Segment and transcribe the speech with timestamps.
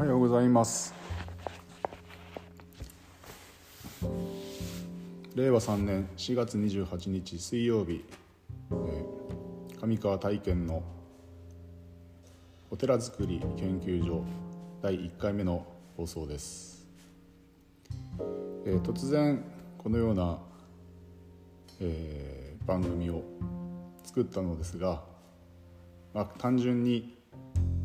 [0.00, 0.94] はようございます。
[5.34, 8.02] 令和3年4月28日水曜日、
[8.70, 10.82] えー、上川体験の
[12.70, 14.24] お寺づくり研究所
[14.80, 15.66] 第1回目の
[15.98, 16.88] 放送です、
[18.64, 19.44] えー、突然
[19.76, 20.38] このような、
[21.78, 23.22] えー、番組を
[24.04, 25.02] 作ったのですが、
[26.14, 27.18] まあ、単純に、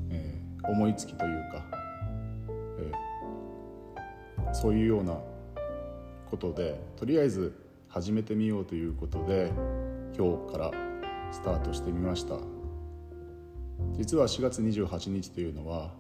[0.09, 1.84] え、思いつきというか、
[4.55, 5.19] そういうような
[6.29, 7.53] ことでとりあえず
[7.89, 9.51] 始めてみようということで
[10.17, 10.71] 今日から
[11.31, 12.37] スタートしてみました。
[13.97, 15.91] 実は4月28日というのは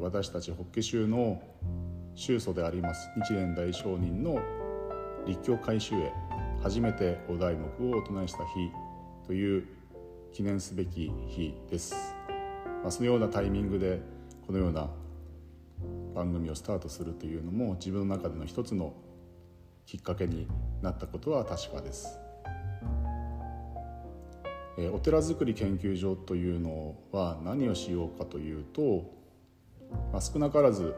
[0.00, 1.40] 私たち法華宗の
[2.14, 4.40] 宗祖であります日蓮大聖人の
[5.26, 6.12] 立教改宗へ
[6.62, 8.70] 初めてお題目をお唱えした日
[9.26, 9.64] という
[10.32, 11.94] 記念すべき日です、
[12.82, 14.00] まあ、そのようなタイミングで
[14.46, 14.90] このような
[16.14, 18.94] 番組をスタートするというのも自分の中での一つの
[19.86, 20.46] きっかけに
[20.82, 22.18] なったことは確かです。
[24.78, 29.10] えお寺づくり研究所というのは何をしようかというと、
[30.12, 30.94] まあ、少なからず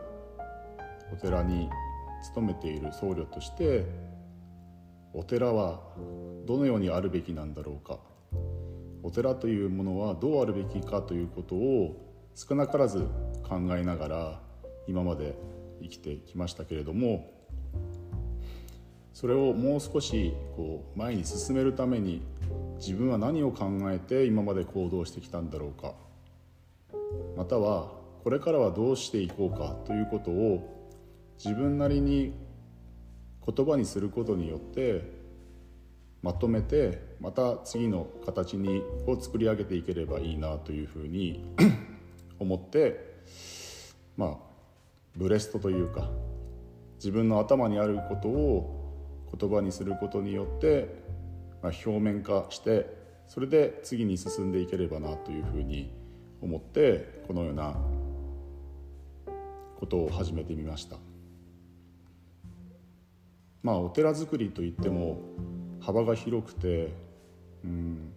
[1.12, 1.70] お寺に
[2.22, 3.86] 勤めている僧侶として
[5.14, 5.80] お寺は
[6.46, 7.98] どのようにあるべきなんだろうか
[9.02, 11.96] お寺というものはどうあるべきかということを
[12.34, 12.98] 少なからず
[13.48, 14.40] 考えながら
[14.86, 15.36] 今まで
[15.82, 17.32] 生きてきましたけれども
[19.12, 22.22] それをもう少しこう前に進めるために
[22.78, 25.92] 自分は何を考えて今まで行動してきたんだろうか。
[27.36, 27.90] または
[28.22, 30.88] これからはどうしていこうかということを
[31.42, 32.34] 自分なりに
[33.46, 35.20] 言葉にすることによって
[36.22, 41.44] まとめてまた次の形にを作り上げていければいいなというふうに
[42.38, 43.22] 思って
[44.16, 44.49] まあ
[45.16, 46.10] ブレストというか
[46.96, 48.80] 自分の頭にあることを
[49.38, 50.94] 言葉にすることによって、
[51.62, 55.94] まあ、表面化してそれで次に進んでいければなというふうに
[56.40, 57.76] 思ってこのような
[59.78, 60.96] ことを始めてみました。
[63.62, 65.20] まあお寺作りといっても
[65.80, 66.92] 幅が広くて
[67.64, 68.12] うん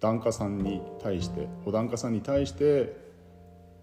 [0.00, 3.11] 檀家さんに対してお檀家さんに対して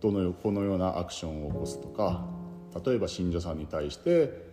[0.01, 2.25] どのこのようなアクションを起こすとか
[2.85, 4.47] 例えば信者さんに対して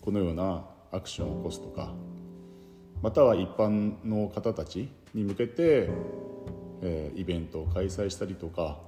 [0.00, 1.92] このようなアクションを起こすとか
[3.02, 5.88] または一般の方たちに向けて、
[6.82, 8.78] えー、イベントを開催したりとか、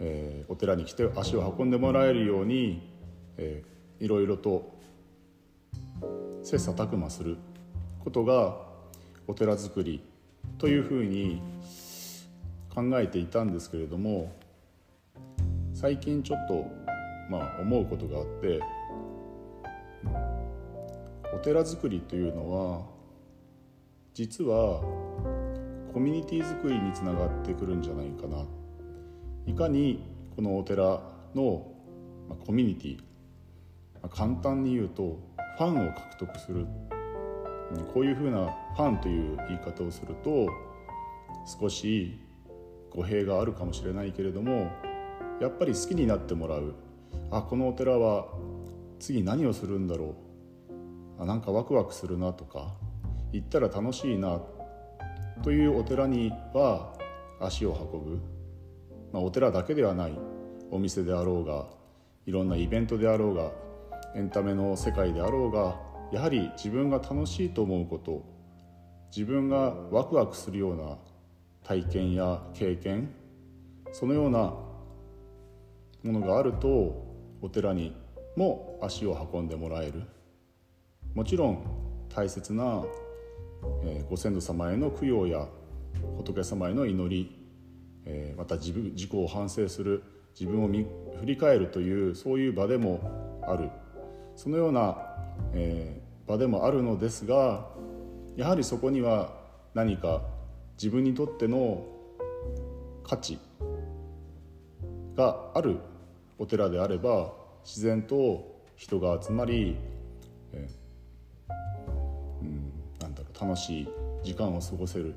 [0.00, 2.92] えー、お寺に来て足を運んでもらえるように、
[3.38, 4.74] えー、いろいろと
[6.42, 7.38] 切磋琢磨する
[8.02, 8.56] ことが
[9.26, 10.02] お寺づくり
[10.58, 11.40] というふうに
[12.74, 14.32] 考えていたんですけれども
[15.84, 16.66] 最近ちょっと
[17.28, 18.58] まあ思うことがあって
[21.34, 22.86] お寺づくりというのは
[24.14, 24.80] 実は
[25.92, 28.46] コミュニティ作りにつながってくるんじゃないかな。
[29.44, 30.02] いかに
[30.34, 31.02] このお寺
[31.34, 31.70] の
[32.46, 32.98] コミュニティ
[34.08, 35.18] 簡単に言うと
[35.58, 36.66] ファンを獲得する。
[37.92, 40.48] こういうふうなファンという言い方をすると
[41.60, 42.18] 少し
[42.88, 44.72] 語弊があるかもしれないけれども
[45.40, 46.74] やっぱり好きになってもらう。
[47.30, 48.26] あこのお寺は
[48.98, 50.14] 次何をするんだろ
[51.18, 51.22] う。
[51.22, 52.74] あなんかワクワクするなとか
[53.32, 54.40] 行ったら楽しいな
[55.42, 56.94] というお寺には
[57.40, 58.20] 足を運ぶ、
[59.12, 60.18] まあ、お寺だけではない
[60.70, 61.66] お店であろうが
[62.26, 63.50] いろんなイベントであろうが
[64.16, 65.76] エンタメの世界であろうが
[66.12, 68.24] やはり自分が楽しいと思うこと
[69.14, 70.96] 自分がワクワクするような
[71.64, 73.12] 体験や経験
[73.92, 74.54] そのような
[76.04, 77.04] ものがあると
[77.42, 77.96] お寺に
[78.36, 80.02] も足を運んでもらえる。
[81.14, 81.64] もちろん
[82.14, 82.84] 大切な、
[83.84, 85.48] えー、ご先祖様への供養や
[86.16, 87.44] 仏様への祈り、
[88.04, 90.02] えー、また自分自己を反省する
[90.38, 90.86] 自分を見
[91.20, 93.70] 振り返るというそういう場でもある。
[94.36, 94.96] そのような、
[95.52, 97.68] えー、場でもあるのですが
[98.36, 99.32] やはりそこには
[99.74, 100.22] 何か
[100.76, 101.84] 自分にとっての
[103.04, 103.38] 価値
[105.16, 105.78] がある
[106.38, 107.32] お寺であれば
[107.64, 109.76] 自然と人が集まり、
[110.52, 110.84] えー
[113.40, 113.88] 楽しい
[114.22, 115.14] 時間を過ごせる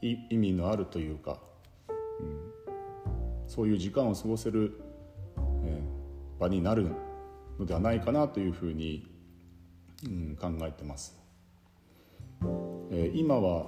[0.00, 1.38] 意味のあるというか、
[2.18, 2.50] うん、
[3.46, 4.80] そういう時間を過ごせる、
[5.62, 6.88] えー、場になる
[7.58, 9.06] のではないかなというふうに、
[10.04, 11.16] うん、考えてます。
[12.90, 13.66] えー、今は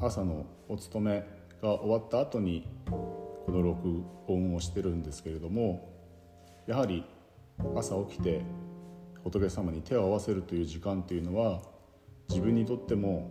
[0.00, 1.24] 朝のお勤め
[1.62, 5.88] が終わった後にこの録音をしてるんですけれども
[6.70, 7.04] やはり
[7.74, 8.42] 朝起きて
[9.24, 11.62] 仏様に手を合わせるという時間というのは
[12.28, 13.28] 自分にとっても、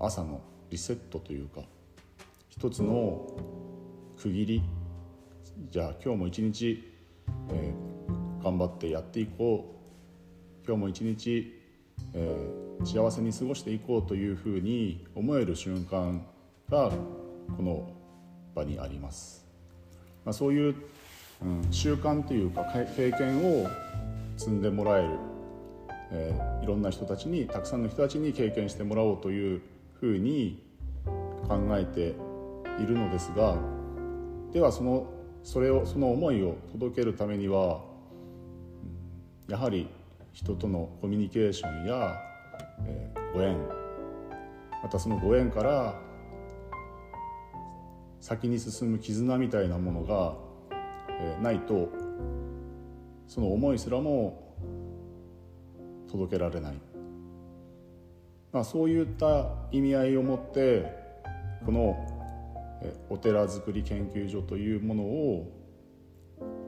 [0.00, 1.60] 朝のリセットというか
[2.48, 3.24] 一つの
[4.16, 4.62] 区切り
[5.70, 6.92] じゃあ今日も一日、
[7.50, 9.80] えー、頑張ってやっていこ
[10.64, 11.54] う今日も一日、
[12.14, 16.26] えー、幸せに過ごしていこうというふうに思える瞬間
[16.68, 16.90] が
[17.56, 17.92] この
[18.56, 19.46] 場にあります。
[20.24, 20.74] まあ、そういう、
[21.42, 22.64] うん、習慣というか
[22.96, 23.68] 経験を
[24.36, 25.08] 積んでもらえる、
[26.12, 29.62] えー、いろんな人たちにたくさんの人たちに経験してもらおうという
[29.98, 30.62] ふうに
[31.48, 32.14] 考えて
[32.82, 33.56] いるのですが
[34.52, 35.06] ではその
[35.42, 37.80] それをその思いを届けるためには
[39.48, 39.88] やはり
[40.32, 42.16] 人とのコミュニケーションや、
[42.86, 43.56] えー、ご縁
[44.82, 45.94] またそのご縁から
[48.20, 50.34] 先に進む絆みたいなものが、
[51.22, 51.88] えー、ないと
[53.26, 54.56] その思いすらも
[56.10, 56.80] 届けられない、
[58.52, 60.90] まあ、そういった意味合いを持って
[61.64, 61.96] この
[63.10, 65.52] お寺づくり研究所というものを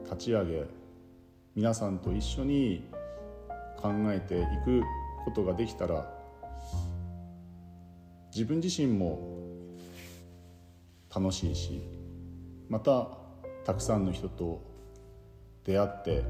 [0.05, 0.63] 立ち上げ
[1.55, 2.89] 皆さんと一緒に
[3.77, 4.81] 考えていく
[5.25, 6.07] ことができたら
[8.31, 9.19] 自分自身も
[11.13, 11.81] 楽しいし
[12.69, 13.22] また
[13.65, 14.61] たくさんの人と
[15.63, 16.23] 出会って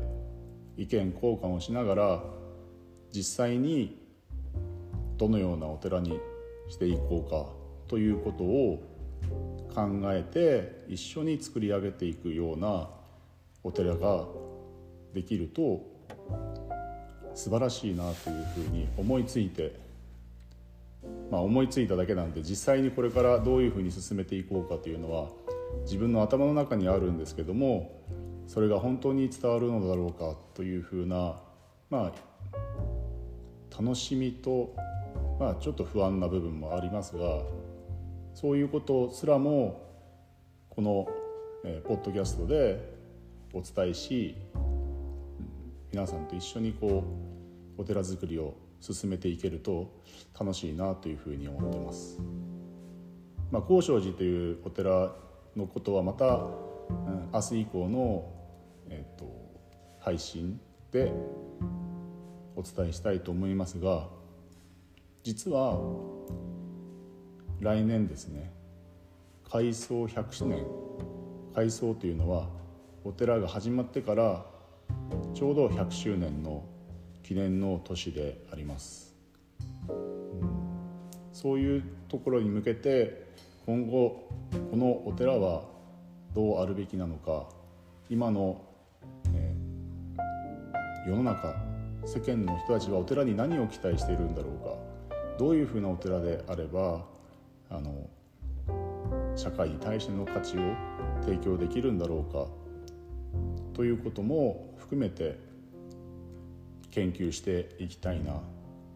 [0.77, 2.24] 意見交換をしながら
[3.12, 4.00] 実際に
[5.18, 6.19] どのようなお寺に
[6.69, 7.45] していこうか
[7.88, 8.83] ということを
[9.74, 12.89] 考えて一緒に作り上げていくような
[13.63, 14.25] お寺が
[15.13, 15.81] できると
[17.33, 19.75] 素晴らしいなというふうに思いついて
[21.31, 25.30] まあ思いついただけなんで実際にこれからどういうふうに進めていこうかというのは
[25.81, 28.01] 自分の頭の中にあるんですけども
[28.47, 31.35] それが本当に伝わるのだろうかというふうな
[31.89, 32.11] ま
[33.71, 34.75] あ楽しみと
[35.39, 37.41] まあちょっと不安な部分もありますが
[38.33, 39.81] そういうことすらも
[40.69, 41.07] この、
[41.63, 42.93] えー、ポッドキャストで
[43.53, 44.35] お伝えし
[45.91, 47.03] 皆さんと一緒にこ
[47.77, 50.01] うお寺づくりを進めていけると
[50.37, 52.19] 楽しいなというふうに思ってます。
[53.51, 55.13] まあ、高尚寺というお寺
[55.55, 58.31] のことはまた、うん、明日以降の、
[58.89, 59.25] えーと、
[60.00, 60.59] 配信
[60.91, 61.11] で
[62.55, 64.07] お伝えしたいと思いますが
[65.23, 65.79] 実は
[67.59, 68.51] 来年ですね
[69.50, 70.65] 改装100周年。
[71.53, 72.47] 改装というのは
[73.03, 74.44] お寺が始まってから
[75.35, 76.63] ちょうど100周年の
[77.21, 79.13] 記念の年であります、
[81.31, 83.32] そういうところに向けて
[83.65, 84.27] 今後
[84.71, 85.63] このお寺は
[86.36, 87.48] どうあるべきなのか
[88.10, 88.62] 今の、
[89.33, 91.56] えー、世の中
[92.06, 94.75] 世間の人たちはお寺に何を期待しているんだろうか
[95.39, 97.06] どういうふうなお寺であれば
[97.69, 98.10] あの
[99.36, 100.59] 社会に対しての価値を
[101.21, 102.48] 提供できるんだろうか
[103.74, 105.39] ということも含めて
[106.92, 108.33] 研究していきたいな、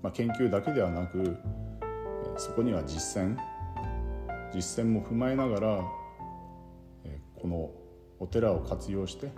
[0.03, 1.37] まあ、研究だけではなく
[2.37, 3.37] そこには実践
[4.53, 5.83] 実践も踏まえながら
[7.35, 7.71] この
[8.19, 9.31] お寺を活用して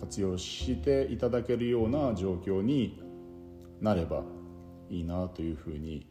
[0.00, 3.02] 活用していただけるような状況に
[3.80, 4.22] なれば
[4.90, 6.06] いいなというふうに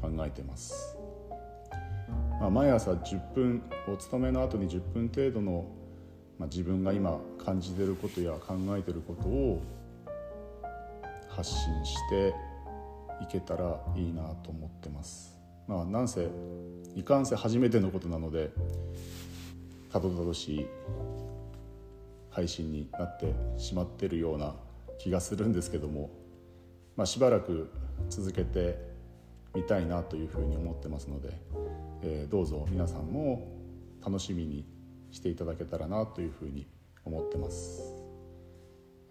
[0.00, 0.96] 考えてます、
[2.40, 5.66] まあ、毎朝10分お勤めの後に10分程度の、
[6.38, 9.60] まあ、自分が今感じてることや考えてることを
[11.28, 12.34] 発信して
[13.20, 15.37] いけたらいいなと思ってます。
[15.68, 16.28] まあなんせ
[16.96, 18.50] いかんせ初めてのことなので
[19.92, 20.66] たどたどしい
[22.30, 24.54] 配信になってしまってるような
[24.98, 26.10] 気がするんですけども、
[26.96, 27.70] まあ、しばらく
[28.08, 28.78] 続けて
[29.54, 31.30] 見たいなというふうに思ってますので、
[32.02, 33.48] えー、どうぞ皆さんも
[34.04, 34.64] 楽しみに
[35.10, 36.66] していただけたらなというふうに
[37.04, 37.94] 思ってます、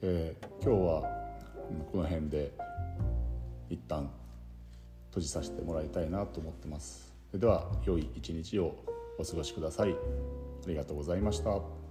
[0.01, 1.01] えー、今日は
[1.91, 2.53] この辺で
[3.69, 4.09] 一旦
[5.17, 7.11] 閉じさせてもらいたいなと思ってます。
[7.33, 8.75] では良い一日を
[9.17, 9.91] お過ごしください。
[9.91, 9.95] あ
[10.67, 11.86] りがとうございました。